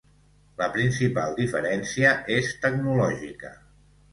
[0.61, 3.57] La principal diferència és tecnològica.